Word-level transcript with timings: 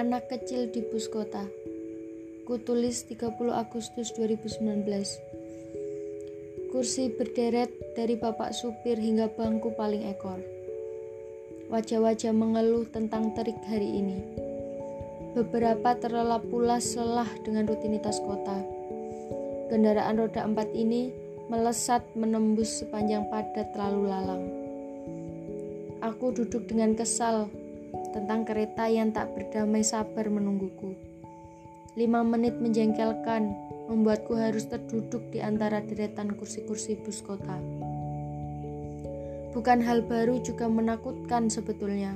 Anak 0.00 0.32
kecil 0.32 0.72
di 0.72 0.80
bus 0.80 1.12
kota. 1.12 1.44
Kutulis 2.48 3.04
30 3.04 3.36
Agustus 3.52 4.16
2019. 4.16 4.88
Kursi 6.72 7.12
berderet 7.12 7.68
dari 7.92 8.16
bapak 8.16 8.56
supir 8.56 8.96
hingga 8.96 9.28
bangku 9.28 9.76
paling 9.76 10.08
ekor. 10.08 10.40
Wajah-wajah 11.68 12.32
mengeluh 12.32 12.88
tentang 12.88 13.36
terik 13.36 13.60
hari 13.68 14.00
ini. 14.00 14.24
Beberapa 15.36 15.92
terlelap 16.00 16.48
pula 16.48 16.80
selah 16.80 17.28
dengan 17.44 17.68
rutinitas 17.68 18.24
kota. 18.24 18.56
Kendaraan 19.68 20.16
roda 20.16 20.48
empat 20.48 20.72
ini 20.72 21.12
melesat 21.52 22.00
menembus 22.16 22.80
sepanjang 22.80 23.28
padat 23.28 23.68
lalu 23.76 24.08
lalang. 24.08 24.48
Aku 26.00 26.32
duduk 26.32 26.64
dengan 26.72 26.96
kesal 26.96 27.52
tentang 28.10 28.46
kereta 28.46 28.86
yang 28.90 29.14
tak 29.14 29.34
berdamai 29.34 29.82
sabar 29.82 30.26
menungguku. 30.26 30.94
Lima 31.98 32.22
menit 32.22 32.58
menjengkelkan, 32.62 33.50
membuatku 33.90 34.38
harus 34.38 34.70
terduduk 34.70 35.34
di 35.34 35.42
antara 35.42 35.82
deretan 35.82 36.38
kursi-kursi 36.38 36.94
bus 37.02 37.18
kota. 37.26 37.58
Bukan 39.50 39.82
hal 39.82 40.06
baru 40.06 40.38
juga 40.38 40.70
menakutkan 40.70 41.50
sebetulnya. 41.50 42.14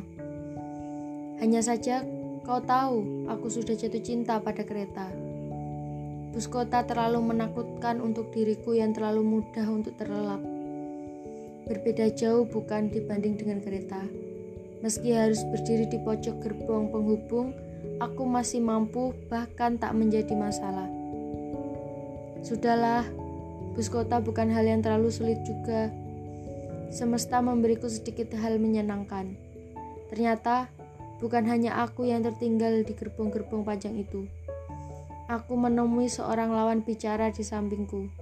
Hanya 1.43 1.59
saja 1.67 2.07
kau 2.47 2.63
tahu 2.63 3.27
aku 3.27 3.51
sudah 3.51 3.75
jatuh 3.75 3.99
cinta 3.99 4.39
pada 4.39 4.63
kereta. 4.63 5.11
Bus 6.31 6.47
kota 6.47 6.87
terlalu 6.87 7.35
menakutkan 7.35 7.99
untuk 7.99 8.31
diriku 8.31 8.79
yang 8.79 8.95
terlalu 8.95 9.27
mudah 9.27 9.67
untuk 9.67 9.99
terlelap. 9.99 10.43
Berbeda 11.67 12.15
jauh 12.15 12.47
bukan 12.47 12.95
dibanding 12.95 13.35
dengan 13.35 13.59
kereta. 13.59 14.03
Meski 14.85 15.17
harus 15.17 15.41
berdiri 15.49 15.89
di 15.89 15.97
pojok 15.97 16.45
gerbong 16.45 16.93
penghubung, 16.93 17.57
aku 18.05 18.29
masih 18.29 18.61
mampu 18.61 19.17
bahkan 19.33 19.81
tak 19.81 19.97
menjadi 19.97 20.37
masalah. 20.37 20.85
Sudahlah, 22.45 23.09
bus 23.73 23.89
kota 23.89 24.21
bukan 24.21 24.53
hal 24.53 24.69
yang 24.69 24.85
terlalu 24.85 25.09
sulit 25.09 25.41
juga. 25.41 25.89
Semesta 26.93 27.41
memberiku 27.41 27.89
sedikit 27.89 28.37
hal 28.37 28.61
menyenangkan. 28.61 29.33
Ternyata 30.13 30.69
bukan 31.17 31.49
hanya 31.49 31.81
aku 31.81 32.05
yang 32.05 32.21
tertinggal 32.21 32.85
di 32.85 32.93
gerbong-gerbong 32.93 33.65
panjang 33.65 33.97
itu. 33.97 34.29
Aku 35.33 35.57
menemui 35.57 36.13
seorang 36.13 36.53
lawan 36.53 36.85
bicara 36.85 37.33
di 37.33 37.41
sampingku, 37.41 38.13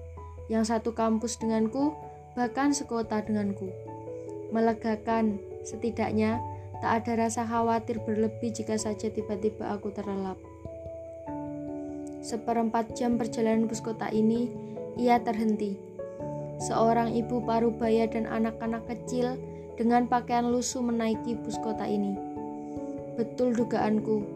yang 0.47 0.63
satu 0.63 0.95
kampus 0.95 1.43
denganku, 1.43 1.91
bahkan 2.39 2.71
sekota 2.71 3.19
denganku. 3.19 3.67
Melegakan, 4.55 5.43
setidaknya 5.67 6.52
Tak 6.83 7.07
ada 7.07 7.31
rasa 7.31 7.47
khawatir 7.47 8.03
berlebih 8.03 8.51
jika 8.51 8.75
saja 8.75 9.07
tiba-tiba 9.07 9.71
aku 9.71 9.95
terlelap. 9.95 10.35
Seperempat 12.27 12.99
jam 12.99 13.15
perjalanan 13.15 13.71
bus 13.71 13.79
kota 13.79 14.11
ini, 14.11 14.51
ia 14.99 15.23
terhenti. 15.23 15.79
Seorang 16.59 17.15
ibu 17.15 17.39
parubaya 17.47 18.11
dan 18.11 18.27
anak-anak 18.27 18.83
kecil 18.91 19.39
dengan 19.79 20.11
pakaian 20.11 20.51
lusuh 20.51 20.83
menaiki 20.83 21.39
bus 21.39 21.55
kota 21.63 21.87
ini. 21.87 22.19
Betul 23.15 23.55
dugaanku, 23.55 24.27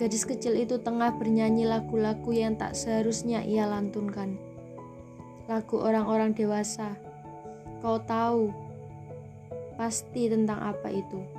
gadis 0.00 0.24
kecil 0.24 0.56
itu 0.56 0.80
tengah 0.80 1.12
bernyanyi 1.20 1.68
lagu-lagu 1.68 2.32
yang 2.32 2.56
tak 2.56 2.72
seharusnya 2.72 3.44
ia 3.44 3.68
lantunkan. 3.68 4.40
Lagu 5.52 5.84
orang-orang 5.84 6.32
dewasa. 6.32 6.96
Kau 7.84 8.00
tahu 8.00 8.48
pasti 9.76 10.32
tentang 10.32 10.64
apa 10.72 10.88
itu. 10.88 11.33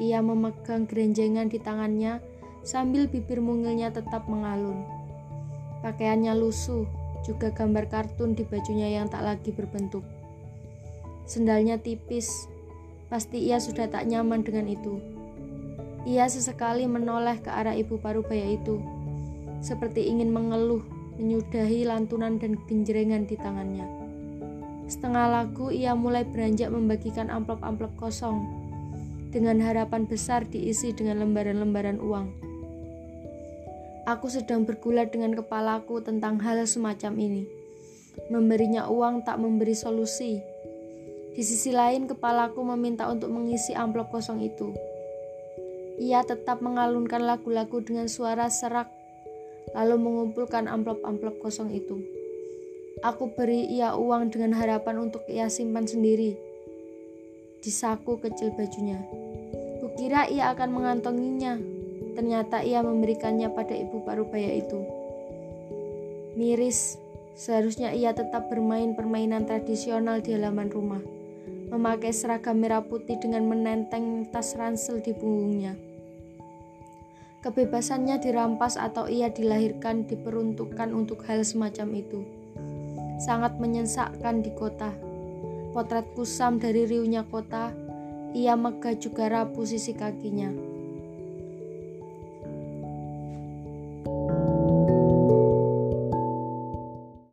Ia 0.00 0.24
memegang 0.24 0.88
gerenjengan 0.88 1.52
di 1.52 1.60
tangannya 1.60 2.22
sambil 2.64 3.10
bibir 3.10 3.42
mungilnya 3.42 3.92
tetap 3.92 4.24
mengalun. 4.30 4.86
Pakaiannya 5.82 6.32
lusuh, 6.38 6.86
juga 7.26 7.50
gambar 7.50 7.90
kartun 7.90 8.38
di 8.38 8.46
bajunya 8.46 8.88
yang 8.88 9.10
tak 9.10 9.26
lagi 9.26 9.50
berbentuk. 9.50 10.06
Sendalnya 11.26 11.76
tipis, 11.78 12.46
pasti 13.10 13.42
ia 13.44 13.58
sudah 13.58 13.90
tak 13.90 14.06
nyaman 14.08 14.46
dengan 14.46 14.70
itu. 14.70 14.98
Ia 16.02 16.26
sesekali 16.26 16.88
menoleh 16.88 17.38
ke 17.38 17.50
arah 17.50 17.78
ibu 17.78 17.98
parubaya 17.98 18.46
itu, 18.46 18.82
seperti 19.62 20.10
ingin 20.10 20.34
mengeluh, 20.34 20.82
menyudahi 21.18 21.86
lantunan 21.86 22.42
dan 22.42 22.58
genjrengan 22.66 23.26
di 23.26 23.38
tangannya. 23.38 23.86
Setengah 24.90 25.30
lagu 25.30 25.70
ia 25.70 25.94
mulai 25.94 26.26
beranjak 26.26 26.74
membagikan 26.74 27.30
amplop-amplop 27.30 27.94
kosong 27.94 28.42
dengan 29.32 29.64
harapan 29.64 30.04
besar 30.04 30.44
diisi 30.44 30.92
dengan 30.92 31.24
lembaran-lembaran 31.24 31.96
uang. 31.98 32.52
Aku 34.04 34.28
sedang 34.28 34.68
bergulat 34.68 35.08
dengan 35.08 35.32
kepalaku 35.32 36.04
tentang 36.04 36.36
hal 36.44 36.60
semacam 36.68 37.16
ini. 37.16 37.42
Memberinya 38.28 38.92
uang 38.92 39.24
tak 39.24 39.40
memberi 39.40 39.72
solusi. 39.72 40.36
Di 41.32 41.40
sisi 41.40 41.72
lain, 41.72 42.04
kepalaku 42.04 42.60
meminta 42.60 43.08
untuk 43.08 43.32
mengisi 43.32 43.72
amplop 43.72 44.12
kosong 44.12 44.44
itu. 44.44 44.76
Ia 45.96 46.20
tetap 46.28 46.60
mengalunkan 46.60 47.24
lagu-lagu 47.24 47.80
dengan 47.80 48.04
suara 48.12 48.52
serak, 48.52 48.92
lalu 49.72 49.96
mengumpulkan 49.96 50.68
amplop-amplop 50.68 51.40
kosong 51.40 51.72
itu. 51.72 52.04
Aku 53.00 53.32
beri 53.32 53.64
ia 53.64 53.96
uang 53.96 54.28
dengan 54.28 54.52
harapan 54.52 55.08
untuk 55.08 55.24
ia 55.24 55.48
simpan 55.48 55.88
sendiri 55.88 56.36
di 57.62 57.70
saku 57.70 58.18
kecil 58.18 58.50
bajunya. 58.58 59.21
Kukira 60.02 60.26
ia 60.26 60.50
akan 60.50 60.74
mengantonginya. 60.74 61.62
Ternyata 62.18 62.58
ia 62.66 62.82
memberikannya 62.82 63.46
pada 63.54 63.70
ibu 63.70 64.02
parubaya 64.02 64.50
itu. 64.50 64.82
Miris, 66.34 66.98
seharusnya 67.38 67.94
ia 67.94 68.10
tetap 68.10 68.50
bermain 68.50 68.98
permainan 68.98 69.46
tradisional 69.46 70.18
di 70.18 70.34
halaman 70.34 70.74
rumah. 70.74 70.98
Memakai 71.70 72.10
seragam 72.10 72.58
merah 72.58 72.82
putih 72.82 73.14
dengan 73.22 73.46
menenteng 73.46 74.26
tas 74.34 74.58
ransel 74.58 74.98
di 74.98 75.14
punggungnya. 75.14 75.78
Kebebasannya 77.46 78.18
dirampas 78.18 78.74
atau 78.74 79.06
ia 79.06 79.30
dilahirkan 79.30 80.10
diperuntukkan 80.10 80.90
untuk 80.90 81.22
hal 81.30 81.46
semacam 81.46 82.02
itu. 82.02 82.26
Sangat 83.22 83.54
menyesakkan 83.62 84.42
di 84.42 84.50
kota 84.50 84.90
Potret 85.72 86.04
kusam 86.12 86.60
dari 86.60 86.84
riuhnya 86.84 87.24
kota, 87.24 87.72
ia 88.32 88.56
megah 88.56 88.96
juga 88.96 89.28
rapuh 89.28 89.64
sisi 89.64 89.92
kakinya. 89.92 90.50